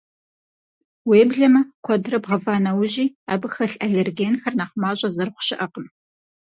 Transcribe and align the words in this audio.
Уеблэмэ, 1.07 1.61
куэдрэ 1.85 2.17
бгъэва 2.23 2.55
нэужьи, 2.63 3.05
абы 3.33 3.47
хэлъ 3.53 3.75
аллергенхэр 3.85 4.53
нэхъ 4.59 4.75
мащӏэ 4.81 5.09
зэрыхъу 5.15 5.45
щыӏэкъым. 5.47 5.85